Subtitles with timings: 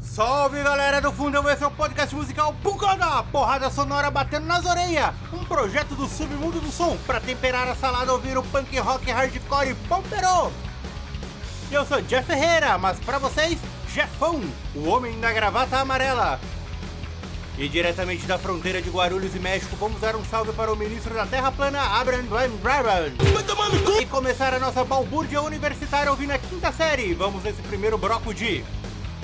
[0.00, 5.14] Salve galera do Fundão, esse é o podcast musical Pucada, porrada sonora batendo nas orelhas,
[5.32, 9.74] um projeto do submundo do som para temperar a salada ouvir o punk rock hardcore
[9.88, 10.50] pompero.
[11.70, 13.58] Eu sou Jeff Ferreira, mas para vocês,
[13.92, 14.40] Jeffão,
[14.74, 16.40] o homem da gravata amarela.
[17.58, 21.14] E diretamente da fronteira de Guarulhos e México, vamos dar um salve para o ministro
[21.14, 23.12] da Terra Plana, Abraham Braban.
[23.98, 27.14] E começar a nossa balbúrdia universitária ouvindo a quinta série.
[27.14, 28.62] Vamos nesse primeiro bloco de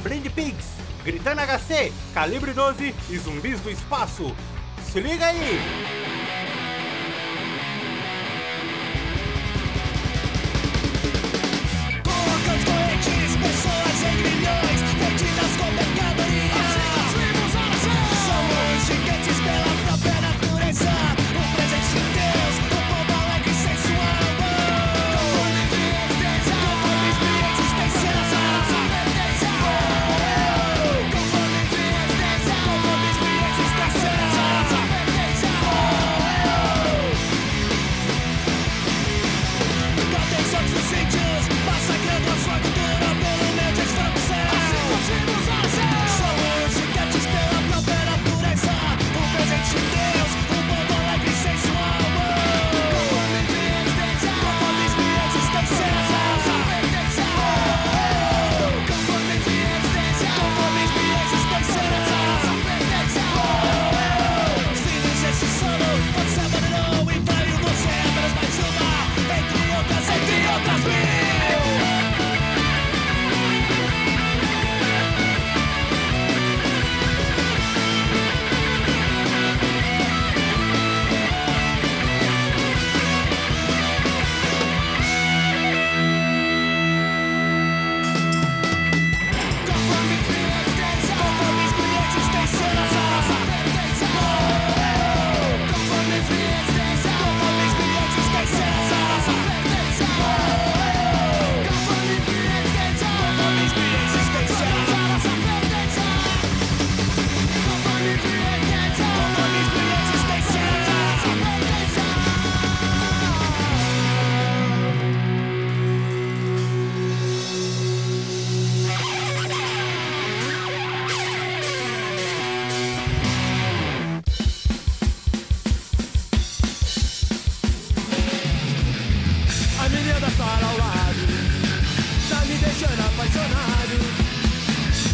[0.03, 0.67] Blind Pigs,
[1.05, 4.35] Gritando HC, Calibre 12 e Zumbis do Espaço.
[4.91, 6.02] Se liga aí!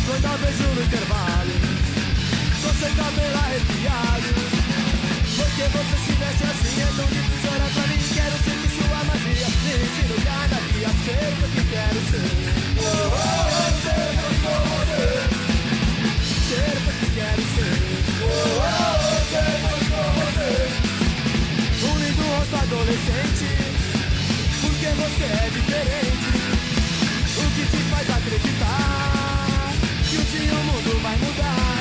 [0.09, 1.53] Quando a vejo no intervalo.
[2.81, 4.31] Sem cabelo arrepiado.
[5.37, 8.01] Porque você se veste assim É tão difícil olhar pra mim.
[8.15, 9.49] Quero sentir sua magia.
[9.65, 12.29] Me ensina cada dia a ser o que quero ser.
[12.79, 15.05] Oh, oh, oh, Ser o que você
[16.49, 17.77] Ser o que quero ser
[18.23, 19.93] oh, oh, oh, Ser o que
[20.25, 20.49] você
[21.85, 23.49] Um lindo rosto adolescente
[24.61, 26.29] porque você é diferente.
[27.37, 29.18] O que te faz acreditar
[30.19, 31.79] um dia o mundo vai mudar?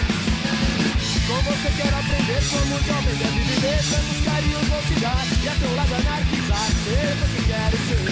[1.28, 3.82] Com você quero aprender como jovem deve viver.
[3.90, 6.70] Tantos carinhos vou te dar e a teu lado anarquizar.
[6.84, 8.08] Seja o que quero ser.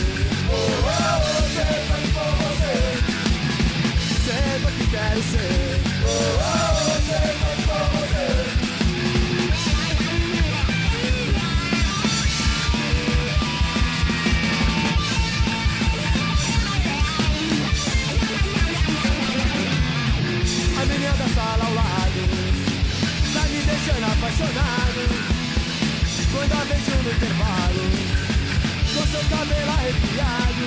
[0.49, 2.75] Oh, oh, oh, seja que for você.
[4.25, 5.81] Seja o que quero ser.
[6.03, 8.54] Oh, oh, oh, seja que você.
[23.85, 25.05] Deixando apaixonado.
[26.31, 27.85] Quando a vejo no intervalo.
[28.95, 30.65] Com seu cabelo arrepiado.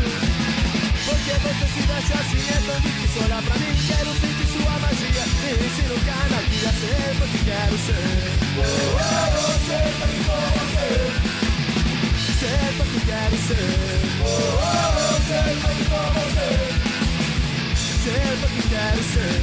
[1.04, 3.74] Porque você se veste assim É tão difícil olhar pra mim.
[3.88, 5.26] Quero sentir sua magia.
[5.42, 8.06] Me ensina cada dia a ser o que quero ser.
[8.54, 10.86] Oh, oh, oh, Ser o que você.
[12.38, 13.68] Ser o que quero ser
[14.22, 15.84] oh, oh, oh, Ser o que
[17.98, 19.34] Ser o que quero ser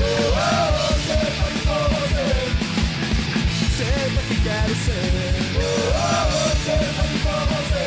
[0.00, 0.44] oh, oh,
[0.74, 2.01] oh, Ser o que o
[4.34, 5.12] que quero ser
[5.56, 7.86] oh, oh, oh, Ser o que for você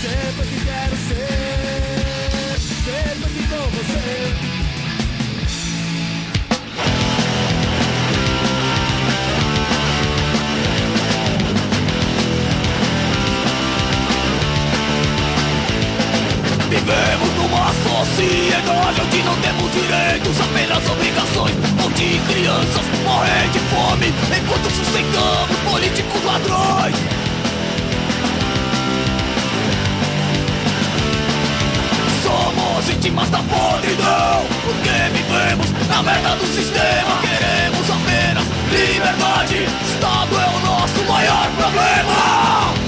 [0.00, 1.36] Ser o que quero ser
[3.16, 4.06] o que for você
[16.70, 17.25] Vivemos
[18.16, 21.54] sociedade onde não temos direitos, apenas obrigações.
[21.84, 26.96] O de crianças morrer de fome enquanto sustentamos políticos ladrões.
[32.22, 39.64] Somos vítimas da podridão Porque vivemos na merda do sistema Queremos apenas liberdade
[39.94, 42.85] Estado é o nosso maior problema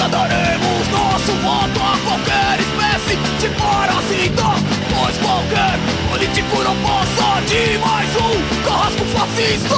[0.00, 4.54] Nunca daremos nosso voto a qualquer espécie de parasita
[4.94, 9.76] Pois qualquer político não passa de mais um carrasco fascista.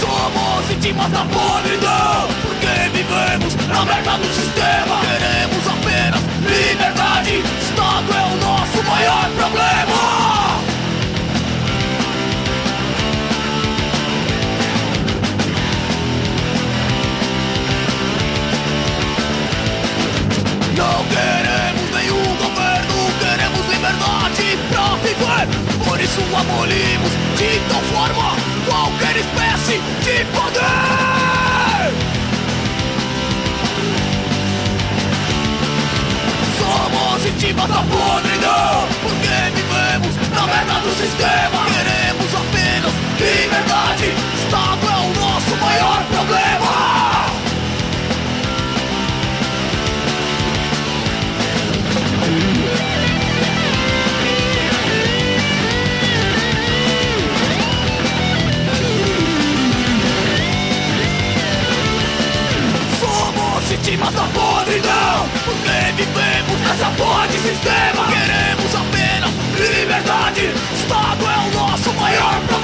[0.00, 5.00] Somos vítimas da podridão Porque vivemos na merda do sistema.
[5.00, 7.42] Queremos apenas liberdade
[63.98, 68.06] Somos vítimas da podridão Porque vivemos nessa porra de sistema!
[68.06, 70.52] Queremos apenas liberdade!
[70.74, 72.57] Estado é o nosso maior problema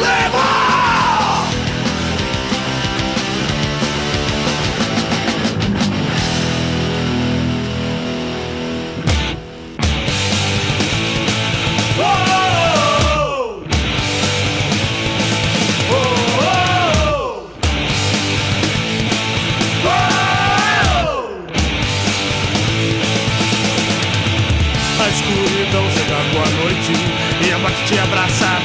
[27.95, 28.59] te abraça.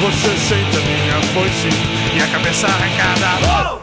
[0.00, 1.68] Você sente a minha foice
[2.16, 3.76] e a cabeça arrancada.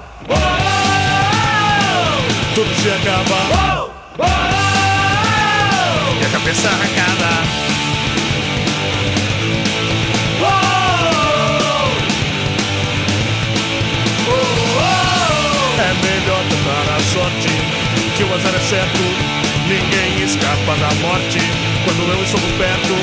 [2.56, 3.92] Tudo se acaba.
[6.20, 7.30] E a cabeça arrancada.
[15.80, 17.50] É melhor tentar a sorte,
[18.18, 19.04] que o azar é certo.
[19.68, 21.40] Ninguém escapa da morte
[21.86, 22.96] quando eu estou perto.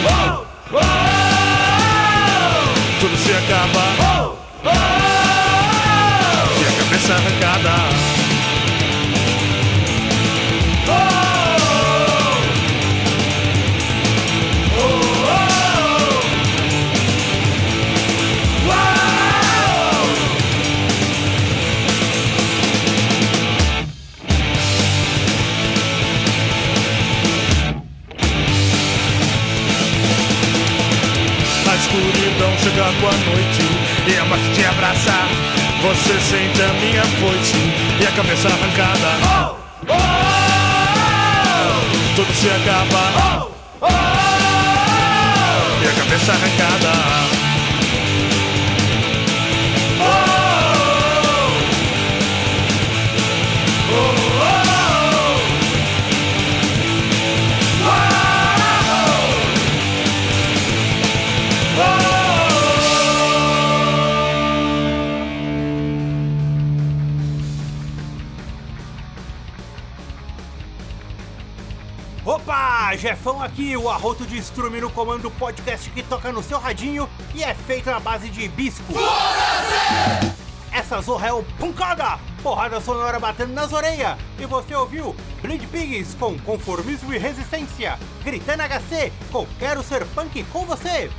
[3.05, 4.35] Tudo se acaba.
[6.59, 7.84] E a cabeça arrancada.
[35.85, 37.59] Você sente a minha foice
[38.01, 39.55] e a cabeça arrancada.
[42.17, 43.51] Tudo se acaba.
[45.83, 47.24] E a cabeça arrancada.
[73.05, 77.45] Jefão aqui, o arroto de estrume no comando podcast que toca no seu radinho e
[77.45, 78.95] é feito na base de hibisco.
[80.73, 82.19] Essa zorra é o Pancada!
[82.43, 84.17] Porrada sonora batendo nas orelhas.
[84.39, 87.99] E você ouviu Bleed Pigs com Conformismo e Resistência.
[88.25, 91.11] Gritando HC com Quero Ser Punk com você.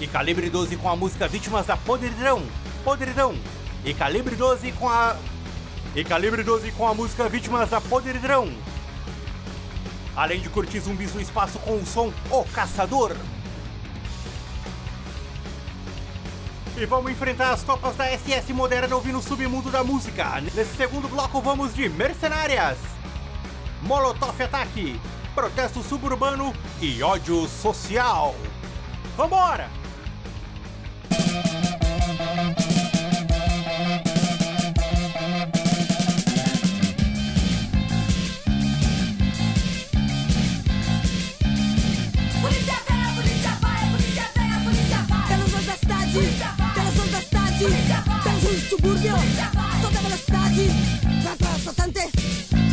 [0.00, 2.42] E Calibre 12 com a música Vítimas da Podridão.
[2.82, 3.36] Podridão.
[3.84, 5.14] E Calibre 12 com a...
[5.94, 8.52] E Calibre 12 com a música Vítimas da Podridão.
[10.16, 13.16] Além de curtir zumbis no espaço com o som O Caçador.
[16.76, 20.40] E vamos enfrentar as copas da SS Moderna ouvindo o submundo da música.
[20.40, 22.78] Nesse segundo bloco vamos de Mercenárias,
[23.82, 24.98] Molotov Ataque,
[25.34, 28.34] Protesto Suburbano e Ódio Social.
[29.16, 29.79] Vambora!
[48.80, 49.14] subúrbio,
[49.82, 50.70] toda velocidade,
[51.22, 52.00] trata assaltante,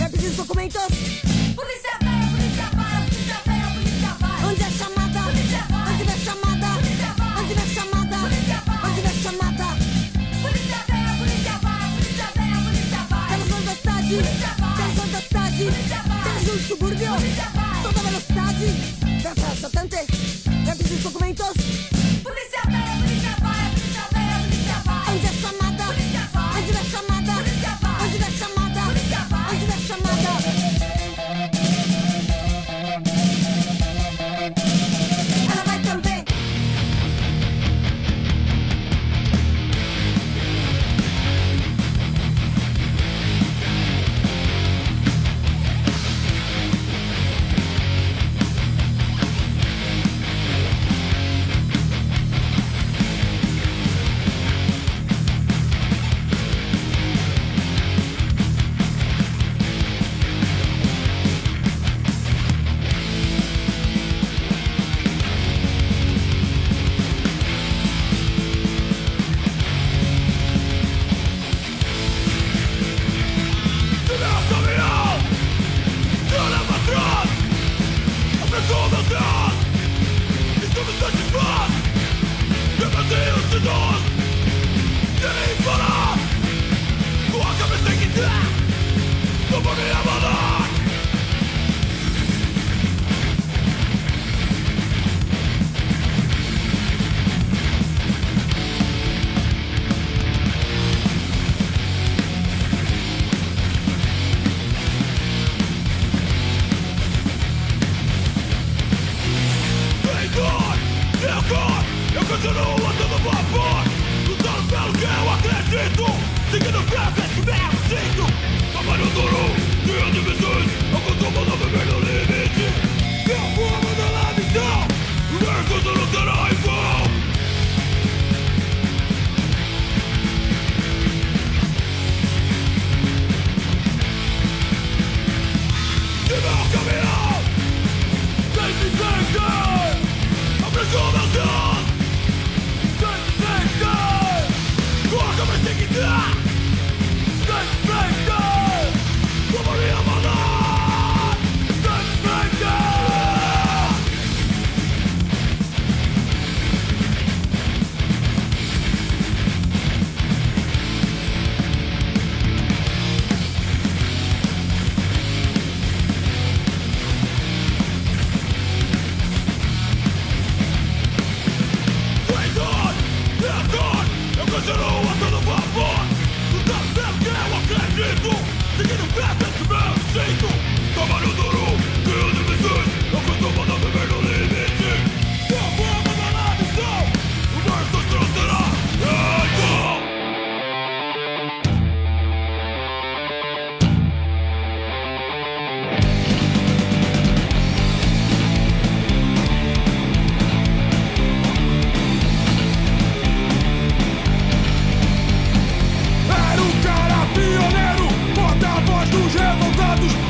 [0.01, 0.81] é preciso documentos.
[1.53, 5.19] Polícia vai, polícia vai, polícia vai, polícia vai, Onde é chamada?
[5.23, 5.91] Polícia para.
[5.91, 6.67] Onde é chamada?
[6.79, 7.41] Polícia para.
[7.41, 8.17] Onde é chamada?
[8.19, 8.87] Polícia para.
[8.87, 9.67] Onde é chamada?
[10.41, 13.19] Polícia vai, polícia vai, polícia vai, polícia vai.
[13.19, 13.27] para.
[13.27, 14.15] Temos onde cidade,
[14.77, 15.65] temos onde cidade,
[16.23, 17.13] temos um subúrbio,
[17.83, 18.67] toda velocidade,
[19.21, 19.99] trata assaltante,
[20.67, 21.66] é preciso documentos.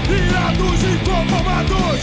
[0.10, 2.02] irados e conformados.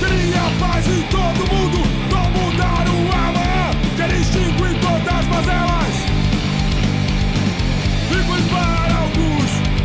[0.00, 3.70] Cria paz em todo mundo, vão mudar o amanhã.
[3.96, 5.94] Quer extinguir todas as mazelas.
[8.08, 9.75] Fico para alguns.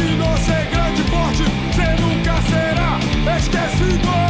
[0.00, 4.29] Se não ser grande e forte, você nunca será esquecido.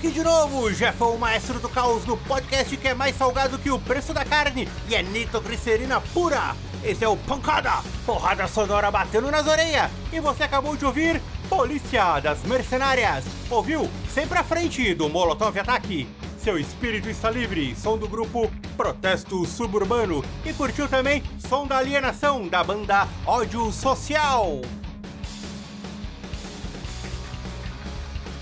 [0.00, 3.70] aqui de novo, Jefão, o maestro do caos, no podcast que é mais salgado que
[3.70, 6.56] o preço da carne e é nitroglicerina pura.
[6.82, 9.90] Esse é o Pancada, porrada sonora batendo nas orelhas.
[10.10, 13.26] E você acabou de ouvir Polícia das Mercenárias.
[13.50, 13.90] Ouviu?
[14.10, 16.08] Sempre à frente do Molotov Ataque.
[16.38, 20.24] Seu espírito está livre, som do grupo Protesto Suburbano.
[20.46, 24.62] E curtiu também som da alienação da banda Ódio Social.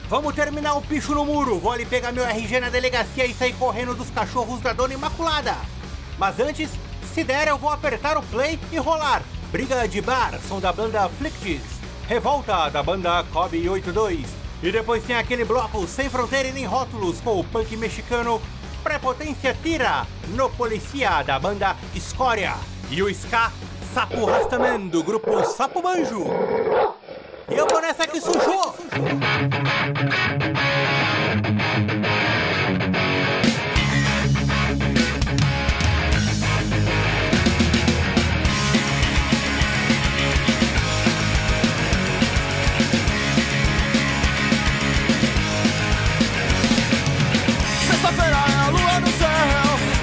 [0.08, 1.58] Vamos terminar o picho no muro.
[1.58, 5.54] Vou ali pegar meu RG na delegacia e sair correndo dos cachorros da Dona Imaculada.
[6.16, 6.70] Mas antes,
[7.12, 9.22] se der, eu vou apertar o play e rolar.
[9.52, 11.60] Briga de bar, som da banda Afflictis.
[12.06, 14.26] Revolta, da banda Kobe 82.
[14.62, 18.40] E depois tem aquele bloco Sem Fronteira e Nem Rótulos, com o punk mexicano
[18.82, 22.54] Prepotência Tira, no Policia, da banda Escória.
[22.90, 23.52] E o ska
[23.92, 26.24] Sapo Rastaman, do grupo Sapo Banjo.
[27.50, 28.74] Eu vou nessa que sujou!
[47.86, 49.28] Sexta-feira é a lua no céu,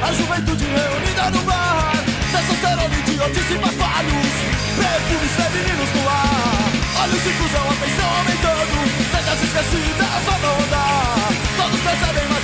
[0.01, 1.93] a juventude reunida no bar.
[2.31, 3.58] Testosterona, idiotice,
[7.06, 11.30] Olhos de cuzão, a tensão aumentando, tetas esquecidas, vão rodar.
[11.56, 12.35] Todos percebem,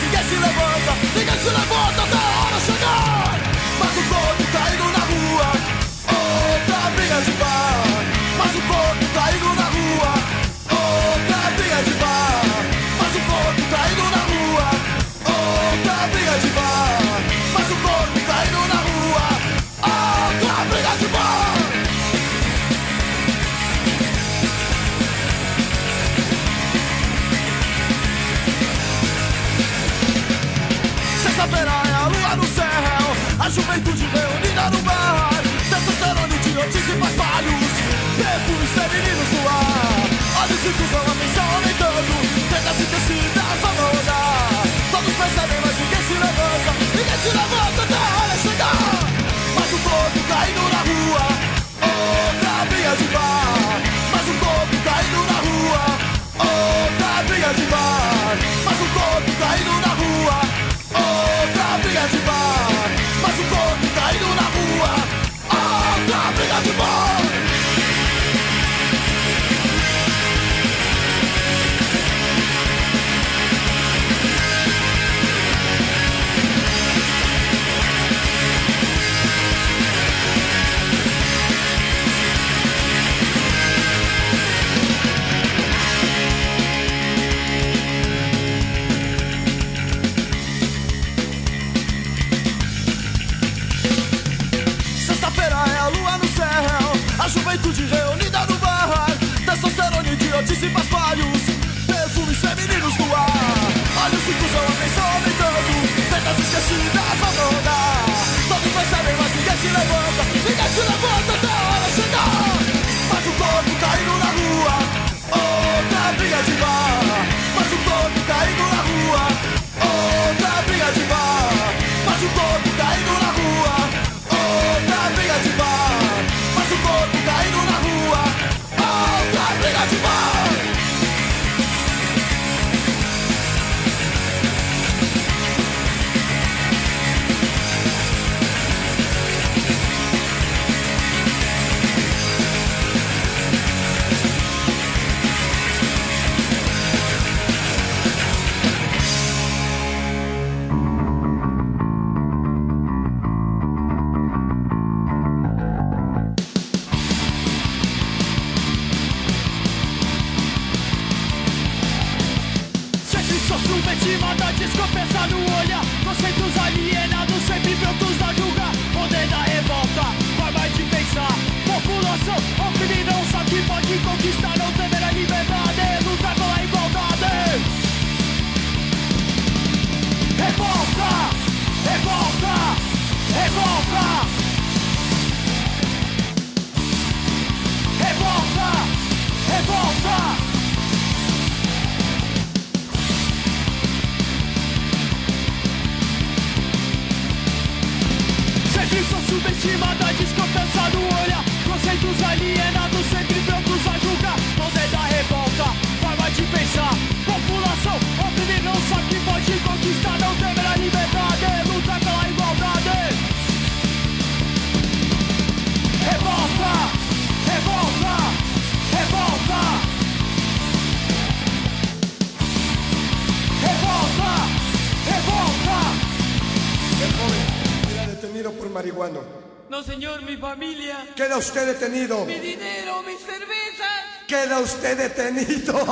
[231.31, 232.25] Queda usted detenido.
[232.25, 234.03] Mi dinero, mis cervezas.
[234.27, 235.73] Queda usted detenido.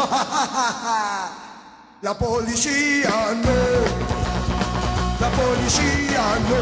[2.02, 3.56] La policía no.
[5.22, 6.60] La policía no.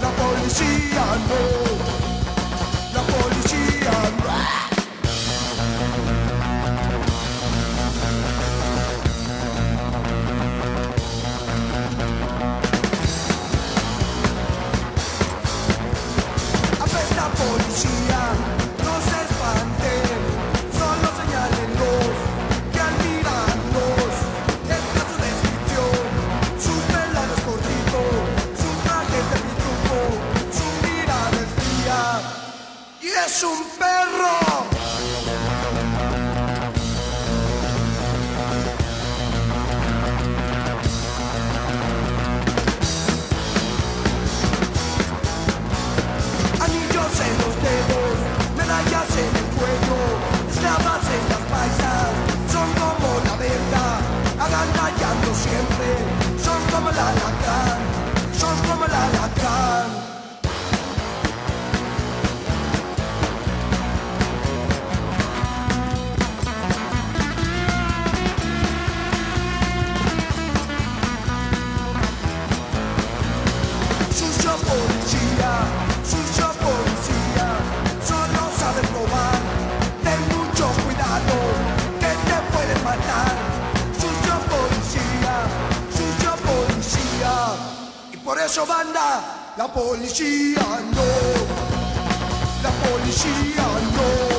[0.00, 1.40] La policía no.
[2.94, 4.67] La policía no.
[88.48, 89.22] adesso banda,
[89.56, 91.04] la polizia no,
[92.62, 94.37] la polizia no.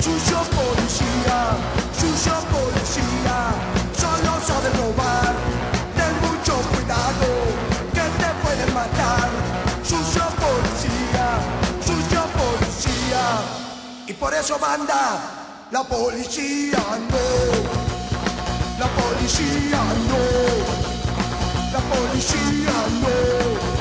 [0.00, 1.38] Sucio policía,
[1.98, 3.36] sucio policía,
[3.96, 5.34] solo sabe robar.
[5.96, 7.26] Ten mucho cuidado,
[7.92, 9.28] que te pueden matar.
[9.82, 11.26] Sucio policía,
[11.84, 13.24] sucio policía.
[14.06, 15.38] Y por eso manda
[15.70, 16.78] la policía
[17.10, 17.26] no,
[18.78, 20.22] la policía no,
[21.72, 23.77] la policía no.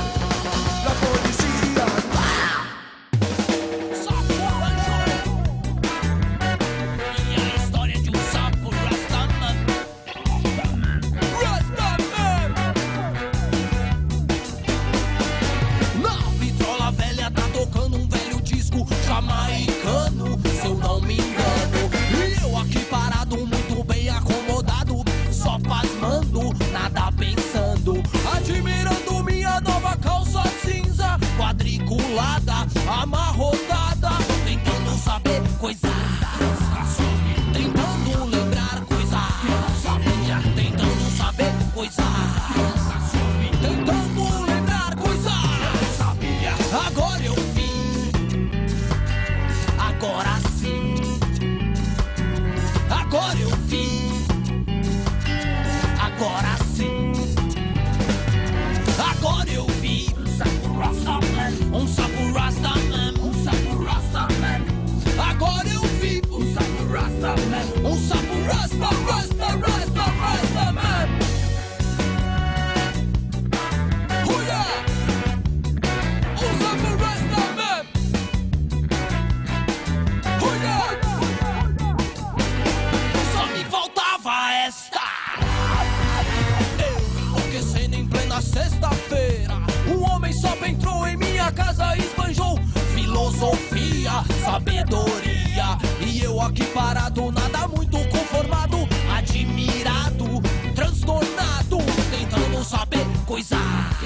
[94.57, 95.77] sabedoria.
[96.05, 98.77] E eu aqui parado, nada muito conformado,
[99.15, 100.41] admirado,
[100.73, 101.77] transtornado,
[102.09, 103.59] tentando saber coisas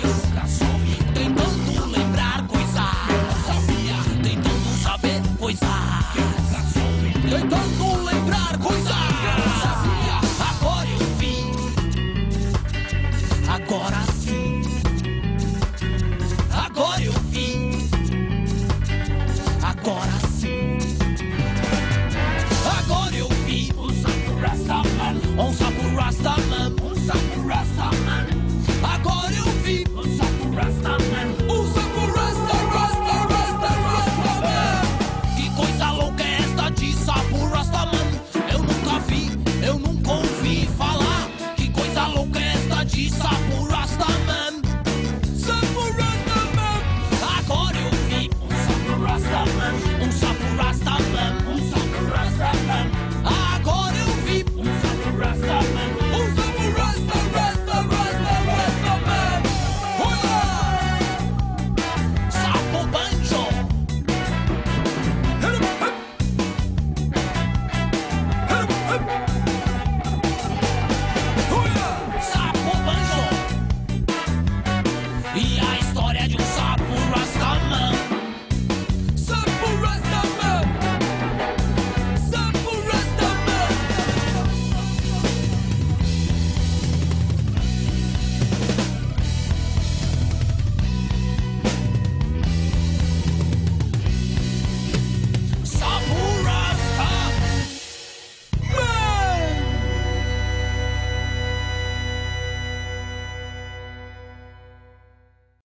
[0.03, 2.75] eu nunca soube, tentando lembrar coisas
[3.09, 5.69] eu não sabia, tentando saber coisas
[6.11, 7.70] que eu nunca soube, tentando